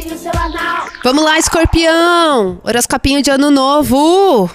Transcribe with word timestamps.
horoscopinho 0.00 0.18
semanal. 0.18 0.88
Vamos 1.04 1.24
lá, 1.24 1.38
escorpião! 1.38 2.60
Horoscopinho 2.64 3.22
de 3.22 3.30
ano 3.30 3.50
novo! 3.50 4.50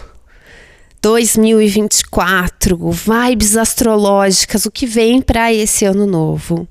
2024, 1.02 2.78
vibes 2.90 3.56
astrológicas, 3.56 4.66
o 4.66 4.72
que 4.72 4.88
vem 4.88 5.22
para 5.22 5.54
esse 5.54 5.86
ano 5.86 6.08
novo? 6.08 6.68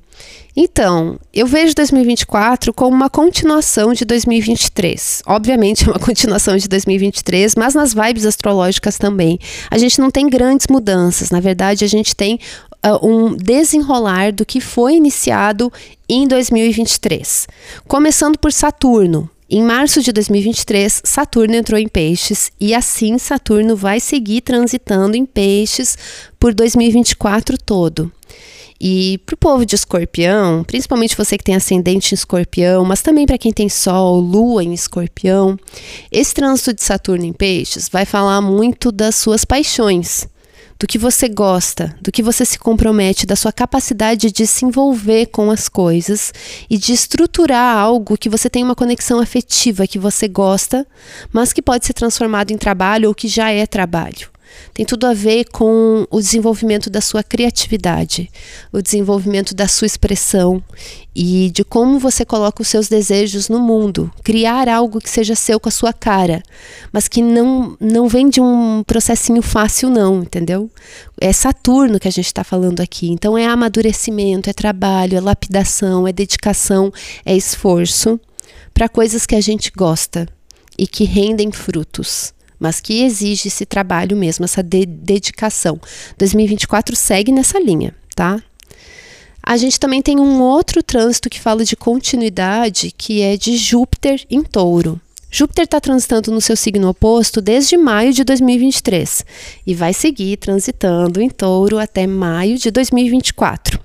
Então, 0.56 1.18
eu 1.32 1.46
vejo 1.46 1.74
2024 1.74 2.72
como 2.72 2.96
uma 2.96 3.10
continuação 3.10 3.92
de 3.92 4.04
2023. 4.04 5.22
Obviamente, 5.26 5.84
é 5.84 5.90
uma 5.90 5.98
continuação 6.00 6.56
de 6.56 6.68
2023, 6.68 7.54
mas 7.56 7.74
nas 7.74 7.92
vibes 7.94 8.24
astrológicas 8.24 8.98
também. 8.98 9.38
A 9.70 9.78
gente 9.78 10.00
não 10.00 10.10
tem 10.10 10.28
grandes 10.28 10.66
mudanças, 10.68 11.30
na 11.30 11.40
verdade, 11.40 11.84
a 11.84 11.88
gente 11.88 12.14
tem 12.14 12.38
uh, 12.84 13.06
um 13.06 13.34
desenrolar 13.34 14.32
do 14.32 14.44
que 14.44 14.60
foi 14.60 14.96
iniciado 14.96 15.72
em 16.08 16.28
2023. 16.28 17.46
Começando 17.88 18.38
por 18.38 18.52
Saturno. 18.52 19.30
Em 19.48 19.62
março 19.62 20.02
de 20.02 20.10
2023, 20.10 21.02
Saturno 21.04 21.54
entrou 21.54 21.78
em 21.78 21.86
Peixes 21.86 22.50
e 22.60 22.74
assim 22.74 23.18
Saturno 23.18 23.76
vai 23.76 24.00
seguir 24.00 24.40
transitando 24.40 25.16
em 25.16 25.24
Peixes 25.24 25.96
por 26.40 26.54
2024 26.54 27.56
todo. 27.58 28.10
E 28.80 29.18
para 29.24 29.34
o 29.34 29.38
povo 29.38 29.64
de 29.64 29.74
escorpião, 29.74 30.64
principalmente 30.64 31.16
você 31.16 31.38
que 31.38 31.44
tem 31.44 31.54
ascendente 31.54 32.12
em 32.12 32.16
escorpião, 32.16 32.84
mas 32.84 33.02
também 33.02 33.24
para 33.24 33.38
quem 33.38 33.52
tem 33.52 33.68
sol, 33.68 34.18
lua 34.18 34.64
em 34.64 34.74
escorpião, 34.74 35.56
esse 36.10 36.34
trânsito 36.34 36.74
de 36.74 36.82
Saturno 36.82 37.24
em 37.24 37.32
peixes 37.32 37.88
vai 37.88 38.04
falar 38.04 38.40
muito 38.40 38.90
das 38.90 39.14
suas 39.14 39.44
paixões, 39.44 40.26
do 40.78 40.86
que 40.86 40.98
você 40.98 41.28
gosta, 41.28 41.96
do 42.00 42.10
que 42.10 42.22
você 42.22 42.44
se 42.44 42.58
compromete, 42.58 43.26
da 43.26 43.36
sua 43.36 43.52
capacidade 43.52 44.30
de 44.30 44.46
se 44.46 44.64
envolver 44.64 45.26
com 45.26 45.50
as 45.50 45.68
coisas 45.68 46.32
e 46.68 46.76
de 46.76 46.92
estruturar 46.92 47.78
algo 47.78 48.18
que 48.18 48.28
você 48.28 48.50
tem 48.50 48.64
uma 48.64 48.74
conexão 48.74 49.20
afetiva, 49.20 49.86
que 49.86 49.98
você 49.98 50.28
gosta, 50.28 50.86
mas 51.32 51.52
que 51.52 51.62
pode 51.62 51.86
ser 51.86 51.92
transformado 51.92 52.50
em 52.50 52.58
trabalho 52.58 53.08
ou 53.08 53.14
que 53.14 53.28
já 53.28 53.50
é 53.50 53.66
trabalho 53.66 54.33
tem 54.72 54.84
tudo 54.84 55.06
a 55.06 55.14
ver 55.14 55.44
com 55.50 56.06
o 56.10 56.20
desenvolvimento 56.20 56.90
da 56.90 57.00
sua 57.00 57.22
criatividade, 57.22 58.30
o 58.72 58.82
desenvolvimento 58.82 59.54
da 59.54 59.68
sua 59.68 59.86
expressão 59.86 60.62
e 61.14 61.50
de 61.50 61.62
como 61.62 61.98
você 61.98 62.24
coloca 62.24 62.60
os 62.60 62.68
seus 62.68 62.88
desejos 62.88 63.48
no 63.48 63.60
mundo. 63.60 64.10
Criar 64.22 64.68
algo 64.68 65.00
que 65.00 65.08
seja 65.08 65.34
seu 65.36 65.60
com 65.60 65.68
a 65.68 65.72
sua 65.72 65.92
cara, 65.92 66.42
mas 66.92 67.06
que 67.06 67.22
não, 67.22 67.76
não 67.80 68.08
vem 68.08 68.28
de 68.28 68.40
um 68.40 68.82
processinho 68.84 69.42
fácil, 69.42 69.88
não, 69.88 70.22
entendeu? 70.22 70.68
É 71.20 71.32
Saturno 71.32 72.00
que 72.00 72.08
a 72.08 72.12
gente 72.12 72.26
está 72.26 72.42
falando 72.42 72.80
aqui. 72.80 73.10
Então 73.10 73.38
é 73.38 73.46
amadurecimento, 73.46 74.50
é 74.50 74.52
trabalho, 74.52 75.16
é 75.16 75.20
lapidação, 75.20 76.08
é 76.08 76.12
dedicação, 76.12 76.92
é 77.24 77.36
esforço 77.36 78.18
para 78.72 78.88
coisas 78.88 79.24
que 79.24 79.36
a 79.36 79.40
gente 79.40 79.70
gosta 79.70 80.28
e 80.76 80.86
que 80.86 81.04
rendem 81.04 81.52
frutos 81.52 82.34
mas 82.58 82.80
que 82.80 83.02
exige 83.02 83.48
esse 83.48 83.66
trabalho 83.66 84.16
mesmo, 84.16 84.44
essa 84.44 84.62
de 84.62 84.86
dedicação. 84.86 85.80
2024 86.18 86.96
segue 86.96 87.32
nessa 87.32 87.58
linha, 87.58 87.94
tá? 88.14 88.42
A 89.42 89.58
gente 89.58 89.78
também 89.78 90.00
tem 90.00 90.18
um 90.18 90.40
outro 90.40 90.82
trânsito 90.82 91.28
que 91.28 91.38
fala 91.38 91.64
de 91.64 91.76
continuidade, 91.76 92.94
que 92.96 93.20
é 93.20 93.36
de 93.36 93.56
Júpiter 93.56 94.24
em 94.30 94.42
touro. 94.42 94.98
Júpiter 95.30 95.64
está 95.64 95.80
transitando 95.80 96.30
no 96.30 96.40
seu 96.40 96.56
signo 96.56 96.88
oposto 96.88 97.42
desde 97.42 97.76
maio 97.76 98.12
de 98.12 98.22
2023 98.22 99.26
e 99.66 99.74
vai 99.74 99.92
seguir 99.92 100.36
transitando 100.36 101.20
em 101.20 101.28
touro 101.28 101.78
até 101.78 102.06
maio 102.06 102.56
de 102.56 102.70
2024. 102.70 103.83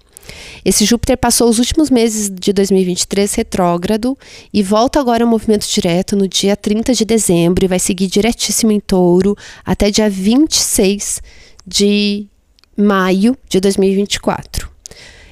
Esse 0.64 0.86
Júpiter 0.86 1.18
passou 1.18 1.50
os 1.50 1.60
últimos 1.60 1.90
meses 1.90 2.30
de 2.30 2.52
2023 2.54 3.34
retrógrado 3.34 4.18
e 4.54 4.62
volta 4.62 5.00
agora 5.00 5.24
ao 5.24 5.30
movimento 5.30 5.68
direto 5.68 6.16
no 6.16 6.28
dia 6.28 6.56
30 6.56 6.94
de 6.94 7.06
dezembro 7.06 7.66
e 7.66 7.68
vai 7.68 7.80
seguir 7.80 8.08
diretíssimo 8.08 8.72
em 8.72 8.80
touro 8.80 9.36
até 9.66 9.90
dia 9.90 10.10
26 10.10 11.22
de 11.66 12.28
maio 12.76 13.38
de 13.48 13.60
2024. 13.60 14.70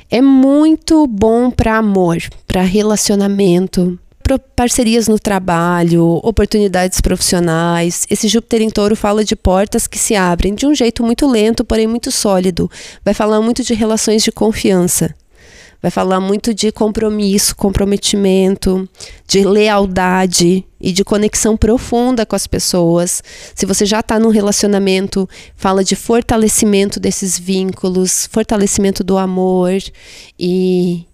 É 0.10 0.22
muito 0.22 1.06
bom 1.06 1.52
para 1.52 1.78
amor, 1.78 2.18
para 2.46 2.62
relacionamento, 2.62 4.00
parcerias 4.56 5.08
no 5.08 5.18
trabalho, 5.18 6.20
oportunidades 6.24 7.00
profissionais. 7.00 8.06
Esse 8.10 8.28
Júpiter 8.28 8.62
em 8.62 8.70
Touro 8.70 8.96
fala 8.96 9.24
de 9.24 9.36
portas 9.36 9.88
que 9.88 9.98
se 9.98 10.16
abrem 10.16 10.54
de 10.54 10.66
um 10.66 10.76
jeito 10.76 11.04
muito 11.04 11.26
lento, 11.26 11.64
porém 11.64 11.88
muito 11.88 12.12
sólido. 12.12 12.70
Vai 13.06 13.14
falar 13.14 13.40
muito 13.42 13.64
de 13.64 13.74
relações 13.74 14.24
de 14.24 14.32
confiança. 14.32 15.16
Vai 15.82 15.92
falar 15.92 16.20
muito 16.20 16.54
de 16.54 16.72
compromisso, 16.72 17.56
comprometimento, 17.56 18.90
de 19.28 19.44
lealdade 19.44 20.66
e 20.82 20.92
de 20.92 21.04
conexão 21.04 21.56
profunda 21.56 22.26
com 22.26 22.36
as 22.36 22.48
pessoas. 22.48 23.24
Se 23.56 23.66
você 23.66 23.86
já 23.86 24.00
está 24.00 24.20
num 24.20 24.30
relacionamento, 24.30 25.30
fala 25.56 25.84
de 25.84 25.96
fortalecimento 25.96 27.00
desses 27.00 27.38
vínculos, 27.38 28.28
fortalecimento 28.32 29.04
do 29.04 29.18
amor 29.18 29.72
e 30.38 31.07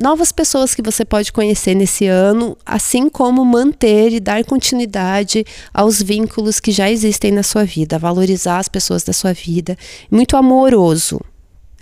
novas 0.00 0.30
pessoas 0.32 0.74
que 0.74 0.82
você 0.82 1.04
pode 1.04 1.32
conhecer 1.32 1.74
nesse 1.74 2.06
ano, 2.06 2.56
assim 2.64 3.08
como 3.08 3.44
manter 3.44 4.12
e 4.12 4.20
dar 4.20 4.44
continuidade 4.44 5.44
aos 5.72 6.00
vínculos 6.02 6.60
que 6.60 6.70
já 6.70 6.90
existem 6.90 7.32
na 7.32 7.42
sua 7.42 7.64
vida, 7.64 7.98
valorizar 7.98 8.58
as 8.58 8.68
pessoas 8.68 9.02
da 9.02 9.12
sua 9.12 9.32
vida. 9.32 9.76
Muito 10.10 10.36
amoroso. 10.36 11.20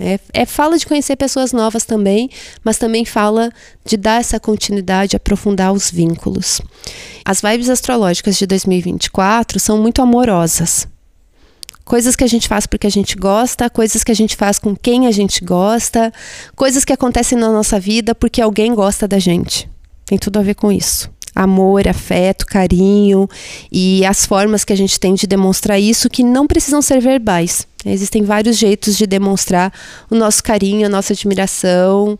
É, 0.00 0.20
é, 0.32 0.46
fala 0.46 0.78
de 0.78 0.86
conhecer 0.86 1.16
pessoas 1.16 1.52
novas 1.52 1.84
também, 1.84 2.30
mas 2.62 2.78
também 2.78 3.04
fala 3.04 3.50
de 3.84 3.96
dar 3.96 4.20
essa 4.20 4.38
continuidade, 4.38 5.16
aprofundar 5.16 5.72
os 5.72 5.90
vínculos. 5.90 6.60
As 7.24 7.40
vibes 7.40 7.68
astrológicas 7.68 8.36
de 8.38 8.46
2024 8.46 9.58
são 9.58 9.82
muito 9.82 10.00
amorosas. 10.00 10.86
Coisas 11.88 12.14
que 12.14 12.22
a 12.22 12.26
gente 12.26 12.46
faz 12.46 12.66
porque 12.66 12.86
a 12.86 12.90
gente 12.90 13.16
gosta, 13.16 13.70
coisas 13.70 14.04
que 14.04 14.12
a 14.12 14.14
gente 14.14 14.36
faz 14.36 14.58
com 14.58 14.76
quem 14.76 15.06
a 15.06 15.10
gente 15.10 15.42
gosta, 15.42 16.12
coisas 16.54 16.84
que 16.84 16.92
acontecem 16.92 17.38
na 17.38 17.50
nossa 17.50 17.80
vida 17.80 18.14
porque 18.14 18.42
alguém 18.42 18.74
gosta 18.74 19.08
da 19.08 19.18
gente. 19.18 19.66
Tem 20.04 20.18
tudo 20.18 20.38
a 20.38 20.42
ver 20.42 20.54
com 20.54 20.70
isso. 20.70 21.10
Amor, 21.34 21.88
afeto, 21.88 22.44
carinho 22.44 23.26
e 23.72 24.04
as 24.04 24.26
formas 24.26 24.64
que 24.64 24.72
a 24.74 24.76
gente 24.76 25.00
tem 25.00 25.14
de 25.14 25.26
demonstrar 25.26 25.80
isso 25.80 26.10
que 26.10 26.22
não 26.22 26.46
precisam 26.46 26.82
ser 26.82 27.00
verbais. 27.00 27.66
Existem 27.86 28.22
vários 28.22 28.58
jeitos 28.58 28.94
de 28.94 29.06
demonstrar 29.06 29.72
o 30.10 30.14
nosso 30.14 30.42
carinho, 30.42 30.84
a 30.84 30.90
nossa 30.90 31.14
admiração 31.14 32.18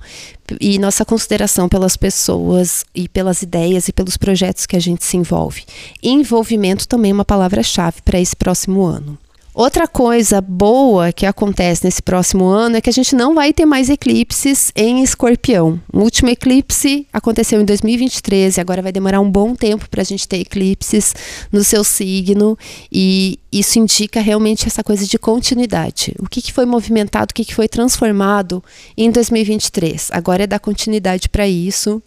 e 0.58 0.78
nossa 0.78 1.04
consideração 1.04 1.68
pelas 1.68 1.94
pessoas 1.94 2.86
e 2.94 3.06
pelas 3.06 3.42
ideias 3.42 3.86
e 3.86 3.92
pelos 3.92 4.16
projetos 4.16 4.64
que 4.64 4.76
a 4.76 4.80
gente 4.80 5.04
se 5.04 5.18
envolve. 5.18 5.64
Envolvimento 6.02 6.88
também 6.88 7.10
é 7.10 7.14
uma 7.14 7.24
palavra-chave 7.24 8.00
para 8.02 8.18
esse 8.18 8.34
próximo 8.34 8.82
ano. 8.82 9.18
Outra 9.58 9.88
coisa 9.88 10.40
boa 10.40 11.12
que 11.12 11.26
acontece 11.26 11.84
nesse 11.84 12.00
próximo 12.00 12.44
ano 12.44 12.76
é 12.76 12.80
que 12.80 12.88
a 12.88 12.92
gente 12.92 13.16
não 13.16 13.34
vai 13.34 13.52
ter 13.52 13.66
mais 13.66 13.90
eclipses 13.90 14.70
em 14.72 15.02
escorpião. 15.02 15.80
O 15.92 15.98
último 15.98 16.30
eclipse 16.30 17.08
aconteceu 17.12 17.60
em 17.60 17.64
2023 17.64 18.56
e 18.56 18.60
agora 18.60 18.80
vai 18.80 18.92
demorar 18.92 19.18
um 19.18 19.28
bom 19.28 19.56
tempo 19.56 19.90
para 19.90 20.00
a 20.00 20.04
gente 20.04 20.28
ter 20.28 20.38
eclipses 20.38 21.12
no 21.50 21.64
seu 21.64 21.82
signo 21.82 22.56
e 22.92 23.40
isso 23.50 23.80
indica 23.80 24.20
realmente 24.20 24.68
essa 24.68 24.84
coisa 24.84 25.04
de 25.04 25.18
continuidade. 25.18 26.14
O 26.20 26.28
que, 26.28 26.40
que 26.40 26.52
foi 26.52 26.64
movimentado, 26.64 27.32
o 27.32 27.34
que, 27.34 27.44
que 27.44 27.52
foi 27.52 27.66
transformado 27.66 28.62
em 28.96 29.10
2023. 29.10 30.10
Agora 30.12 30.44
é 30.44 30.46
dar 30.46 30.60
continuidade 30.60 31.28
para 31.28 31.48
isso 31.48 32.00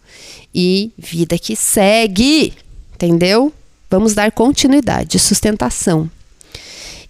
e 0.54 0.90
vida 0.96 1.36
que 1.36 1.54
segue, 1.54 2.54
entendeu? 2.94 3.52
Vamos 3.90 4.14
dar 4.14 4.32
continuidade, 4.32 5.18
sustentação. 5.18 6.10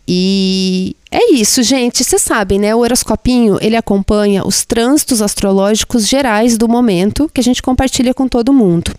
E 0.06 0.96
é 1.10 1.32
isso, 1.32 1.62
gente. 1.62 2.02
Vocês 2.02 2.22
sabem, 2.22 2.58
né? 2.58 2.74
O 2.74 2.80
horoscopinho 2.80 3.58
ele 3.60 3.76
acompanha 3.76 4.46
os 4.46 4.64
trânsitos 4.64 5.22
astrológicos 5.22 6.08
gerais 6.08 6.58
do 6.58 6.68
momento 6.68 7.30
que 7.32 7.40
a 7.40 7.44
gente 7.44 7.62
compartilha 7.62 8.12
com 8.12 8.26
todo 8.26 8.52
mundo. 8.52 8.92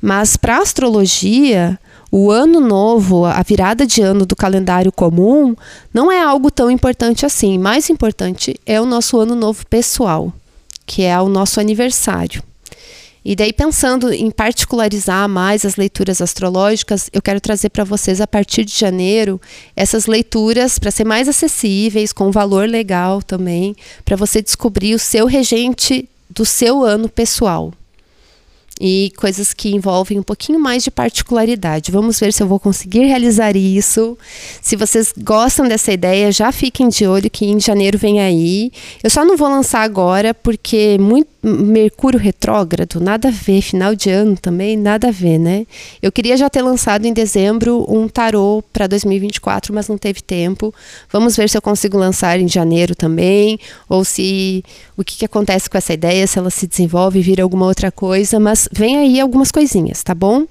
Mas 0.00 0.36
para 0.36 0.58
astrologia, 0.58 1.78
o 2.10 2.30
ano 2.30 2.60
novo, 2.60 3.24
a 3.24 3.42
virada 3.42 3.86
de 3.86 4.02
ano 4.02 4.26
do 4.26 4.36
calendário 4.36 4.92
comum, 4.92 5.54
não 5.92 6.10
é 6.12 6.20
algo 6.20 6.50
tão 6.50 6.70
importante 6.70 7.24
assim. 7.24 7.58
Mais 7.58 7.88
importante 7.90 8.54
é 8.66 8.80
o 8.80 8.86
nosso 8.86 9.18
ano 9.18 9.34
novo 9.34 9.66
pessoal, 9.66 10.32
que 10.86 11.02
é 11.02 11.18
o 11.20 11.28
nosso 11.28 11.60
aniversário. 11.60 12.42
E 13.24 13.34
daí, 13.34 13.52
pensando 13.52 14.12
em 14.12 14.30
particularizar 14.30 15.26
mais 15.28 15.64
as 15.64 15.76
leituras 15.76 16.20
astrológicas, 16.20 17.08
eu 17.12 17.22
quero 17.22 17.40
trazer 17.40 17.70
para 17.70 17.82
vocês, 17.82 18.20
a 18.20 18.26
partir 18.26 18.64
de 18.64 18.78
janeiro, 18.78 19.40
essas 19.74 20.06
leituras 20.06 20.78
para 20.78 20.90
ser 20.90 21.04
mais 21.04 21.26
acessíveis, 21.26 22.12
com 22.12 22.30
valor 22.30 22.68
legal 22.68 23.22
também, 23.22 23.74
para 24.04 24.16
você 24.16 24.42
descobrir 24.42 24.94
o 24.94 24.98
seu 24.98 25.24
regente 25.24 26.06
do 26.28 26.44
seu 26.44 26.84
ano 26.84 27.08
pessoal 27.08 27.72
e 28.80 29.12
coisas 29.16 29.54
que 29.54 29.74
envolvem 29.74 30.18
um 30.18 30.22
pouquinho 30.22 30.58
mais 30.58 30.82
de 30.82 30.90
particularidade. 30.90 31.92
Vamos 31.92 32.18
ver 32.18 32.32
se 32.32 32.42
eu 32.42 32.46
vou 32.46 32.58
conseguir 32.58 33.04
realizar 33.06 33.56
isso. 33.56 34.18
Se 34.60 34.74
vocês 34.74 35.14
gostam 35.16 35.68
dessa 35.68 35.92
ideia, 35.92 36.32
já 36.32 36.50
fiquem 36.50 36.88
de 36.88 37.06
olho 37.06 37.30
que 37.30 37.46
em 37.46 37.60
janeiro 37.60 37.96
vem 37.96 38.20
aí. 38.20 38.72
Eu 39.02 39.10
só 39.10 39.24
não 39.24 39.36
vou 39.36 39.48
lançar 39.48 39.82
agora 39.82 40.34
porque 40.34 40.98
muito, 40.98 41.28
Mercúrio 41.46 42.18
retrógrado, 42.18 42.98
nada 43.00 43.28
a 43.28 43.30
ver, 43.30 43.60
final 43.60 43.94
de 43.94 44.08
ano 44.08 44.34
também, 44.36 44.76
nada 44.78 45.08
a 45.08 45.10
ver, 45.10 45.38
né? 45.38 45.66
Eu 46.00 46.10
queria 46.10 46.36
já 46.36 46.48
ter 46.48 46.62
lançado 46.62 47.04
em 47.04 47.12
dezembro 47.12 47.84
um 47.86 48.08
tarô 48.08 48.64
para 48.72 48.86
2024, 48.86 49.74
mas 49.74 49.86
não 49.86 49.98
teve 49.98 50.22
tempo. 50.22 50.74
Vamos 51.12 51.36
ver 51.36 51.50
se 51.50 51.56
eu 51.58 51.62
consigo 51.62 51.98
lançar 51.98 52.40
em 52.40 52.48
janeiro 52.48 52.94
também, 52.94 53.58
ou 53.88 54.04
se 54.04 54.64
o 54.96 55.04
que, 55.04 55.18
que 55.18 55.24
acontece 55.26 55.68
com 55.68 55.76
essa 55.76 55.92
ideia, 55.92 56.26
se 56.26 56.38
ela 56.38 56.50
se 56.50 56.66
desenvolve 56.66 57.20
vira 57.20 57.42
alguma 57.42 57.66
outra 57.66 57.92
coisa, 57.92 58.40
mas 58.40 58.66
vem 58.72 58.96
aí 58.96 59.20
algumas 59.20 59.52
coisinhas, 59.52 60.02
tá 60.02 60.14
bom? 60.14 60.46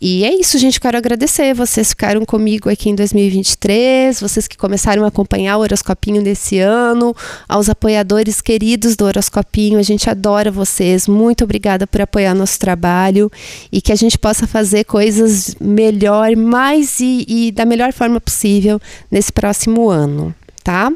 E 0.00 0.24
é 0.24 0.34
isso, 0.34 0.58
gente. 0.58 0.78
Quero 0.78 0.98
agradecer. 0.98 1.54
Vocês 1.54 1.88
ficaram 1.88 2.24
comigo 2.24 2.68
aqui 2.68 2.90
em 2.90 2.94
2023, 2.94 4.20
vocês 4.20 4.46
que 4.46 4.56
começaram 4.56 5.04
a 5.04 5.08
acompanhar 5.08 5.56
o 5.56 5.60
Horoscopinho 5.60 6.22
desse 6.22 6.58
ano, 6.58 7.16
aos 7.48 7.70
apoiadores 7.70 8.42
queridos 8.42 8.94
do 8.94 9.06
Horoscopinho. 9.06 9.78
A 9.78 9.82
gente 9.82 10.10
adora 10.10 10.50
vocês. 10.50 11.08
Muito 11.08 11.44
obrigada 11.44 11.86
por 11.86 12.02
apoiar 12.02 12.34
nosso 12.34 12.58
trabalho 12.58 13.30
e 13.72 13.80
que 13.80 13.90
a 13.92 13.96
gente 13.96 14.18
possa 14.18 14.46
fazer 14.46 14.84
coisas 14.84 15.56
melhor, 15.58 16.36
mais 16.36 17.00
e, 17.00 17.24
e 17.26 17.52
da 17.52 17.64
melhor 17.64 17.92
forma 17.92 18.20
possível 18.20 18.78
nesse 19.10 19.32
próximo 19.32 19.88
ano, 19.88 20.34
tá? 20.62 20.92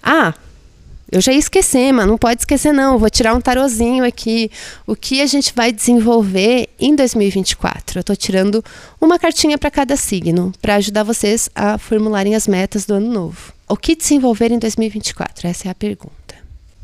Ah, 0.00 0.32
eu 1.14 1.20
já 1.20 1.32
ia 1.32 1.38
esquecer, 1.38 1.92
mas 1.92 2.08
não 2.08 2.18
pode 2.18 2.40
esquecer 2.40 2.72
não. 2.72 2.98
vou 2.98 3.08
tirar 3.08 3.34
um 3.34 3.40
tarozinho 3.40 4.04
aqui. 4.04 4.50
O 4.84 4.96
que 4.96 5.22
a 5.22 5.26
gente 5.26 5.52
vai 5.54 5.70
desenvolver 5.70 6.68
em 6.78 6.96
2024? 6.96 7.98
Eu 7.98 8.00
estou 8.00 8.16
tirando 8.16 8.64
uma 9.00 9.16
cartinha 9.16 9.56
para 9.56 9.70
cada 9.70 9.96
signo, 9.96 10.52
para 10.60 10.74
ajudar 10.74 11.04
vocês 11.04 11.48
a 11.54 11.78
formularem 11.78 12.34
as 12.34 12.48
metas 12.48 12.84
do 12.84 12.94
ano 12.94 13.12
novo. 13.12 13.52
O 13.68 13.76
que 13.76 13.94
desenvolver 13.94 14.50
em 14.50 14.58
2024? 14.58 15.46
Essa 15.46 15.68
é 15.68 15.70
a 15.70 15.74
pergunta. 15.74 16.34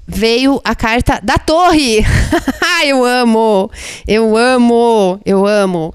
Veio 0.06 0.60
a 0.62 0.76
carta 0.76 1.20
da 1.20 1.36
torre. 1.36 2.04
eu 2.86 3.04
amo! 3.04 3.68
Eu 4.06 4.36
amo! 4.36 5.20
Eu 5.26 5.44
amo! 5.44 5.92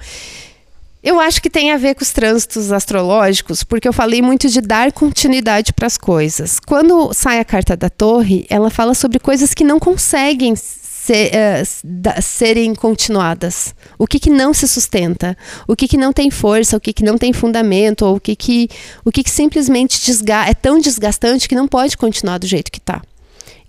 Eu 1.06 1.20
acho 1.20 1.40
que 1.40 1.52
tem 1.52 1.72
a 1.72 1.78
ver 1.78 1.94
com 1.94 2.02
os 2.02 2.12
trânsitos 2.12 2.72
astrológicos, 2.72 3.64
porque 3.64 3.88
eu 3.88 3.94
falei 3.94 4.24
muito 4.24 4.50
de 4.50 4.60
dar 4.60 4.92
continuidade 4.92 5.72
para 5.72 5.86
as 5.86 6.00
coisas. 6.00 6.60
Quando 6.60 7.14
sai 7.14 7.40
a 7.40 7.46
carta 7.46 7.78
da 7.78 7.92
Torre, 7.92 8.48
ela 8.50 8.72
fala 8.72 8.96
sobre 8.96 9.20
coisas 9.20 9.54
que 9.54 9.64
não 9.64 9.78
conseguem 9.80 10.56
ser, 10.56 11.30
uh, 11.32 12.22
serem 12.24 12.74
continuadas. 12.74 13.76
O 14.00 14.08
que, 14.08 14.20
que 14.20 14.32
não 14.32 14.52
se 14.52 14.68
sustenta, 14.68 15.38
o 15.68 15.76
que, 15.76 15.88
que 15.88 15.96
não 15.96 16.12
tem 16.12 16.32
força, 16.32 16.76
o 16.76 16.80
que, 16.80 16.92
que 16.92 17.04
não 17.04 17.20
tem 17.20 17.32
fundamento, 17.32 18.04
ou 18.04 18.16
o 18.16 18.20
que, 18.20 18.36
que, 18.36 18.68
o 19.06 19.12
que, 19.12 19.22
que 19.22 19.30
simplesmente 19.30 20.12
é 20.48 20.54
tão 20.56 20.80
desgastante 20.80 21.48
que 21.48 21.54
não 21.54 21.68
pode 21.68 21.96
continuar 21.98 22.40
do 22.40 22.48
jeito 22.48 22.72
que 22.72 22.80
está. 22.80 23.00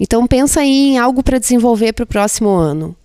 Então 0.01 0.27
pensa 0.27 0.65
em 0.65 0.97
algo 0.97 1.23
para 1.23 1.39
desenvolver 1.39 1.93
para 1.93 2.05
o 2.05 2.07
próximo 2.07 2.49
ano, 2.49 2.97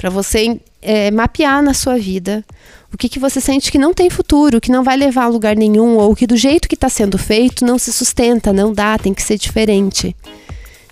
para 0.00 0.08
você 0.08 0.58
é, 0.80 1.10
mapear 1.10 1.62
na 1.62 1.74
sua 1.74 1.98
vida 1.98 2.42
o 2.90 2.96
que, 2.96 3.06
que 3.06 3.18
você 3.18 3.38
sente 3.38 3.70
que 3.70 3.76
não 3.76 3.92
tem 3.92 4.08
futuro, 4.08 4.58
que 4.58 4.72
não 4.72 4.82
vai 4.82 4.96
levar 4.96 5.24
a 5.24 5.28
lugar 5.28 5.54
nenhum, 5.54 5.98
ou 5.98 6.16
que 6.16 6.26
do 6.26 6.38
jeito 6.38 6.66
que 6.66 6.74
está 6.74 6.88
sendo 6.88 7.18
feito 7.18 7.66
não 7.66 7.78
se 7.78 7.92
sustenta, 7.92 8.50
não 8.50 8.72
dá, 8.72 8.96
tem 8.96 9.12
que 9.12 9.22
ser 9.22 9.36
diferente. 9.36 10.16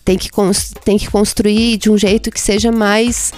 Tem 0.04 0.18
que, 0.18 0.28
tem 0.84 0.98
que 0.98 1.10
construir 1.10 1.78
de 1.78 1.90
um 1.90 1.96
jeito 1.96 2.30
que 2.30 2.40
seja 2.40 2.70
mais 2.70 3.32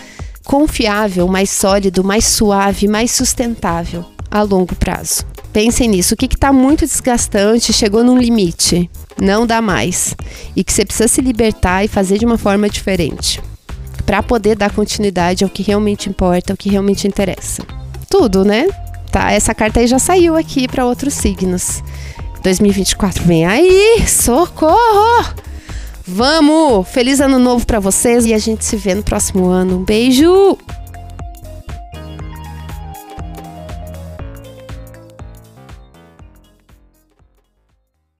confiável, 0.44 1.28
mais 1.28 1.50
sólido, 1.50 2.02
mais 2.02 2.25
suave, 2.25 2.88
mais 2.88 3.12
sustentável 3.12 4.05
a 4.28 4.43
longo 4.43 4.75
prazo. 4.75 5.25
Pensem 5.52 5.88
nisso. 5.88 6.14
O 6.14 6.17
que 6.17 6.26
está 6.26 6.52
muito 6.52 6.84
desgastante 6.84 7.72
chegou 7.72 8.02
num 8.02 8.19
limite, 8.19 8.90
não 9.20 9.46
dá 9.46 9.62
mais. 9.62 10.17
E 10.55 10.64
que 10.64 10.72
você 10.72 10.84
precisa 10.84 11.08
se 11.08 11.20
libertar 11.20 11.84
e 11.84 11.88
fazer 11.88 12.19
de 12.19 12.26
uma 12.26 12.37
forma 12.37 12.69
diferente 12.69 13.40
para 14.10 14.24
poder 14.24 14.56
dar 14.56 14.72
continuidade 14.72 15.44
ao 15.44 15.50
que 15.50 15.62
realmente 15.62 16.10
importa, 16.10 16.52
ao 16.52 16.56
que 16.56 16.68
realmente 16.68 17.06
interessa 17.06 17.62
tudo, 18.08 18.44
né? 18.44 18.66
Tá, 19.12 19.30
essa 19.30 19.54
carta 19.54 19.78
aí 19.78 19.86
já 19.86 20.00
saiu 20.00 20.34
aqui 20.34 20.66
para 20.66 20.84
outros 20.84 21.14
signos. 21.14 21.80
2024 22.42 23.22
vem 23.22 23.46
aí, 23.46 24.02
socorro! 24.08 25.32
Vamos! 26.04 26.88
Feliz 26.88 27.20
ano 27.20 27.38
novo 27.38 27.64
para 27.64 27.78
vocês 27.78 28.26
e 28.26 28.34
a 28.34 28.38
gente 28.38 28.64
se 28.64 28.74
vê 28.74 28.96
no 28.96 29.02
próximo 29.04 29.46
ano. 29.46 29.76
Um 29.76 29.84
beijo! 29.84 30.58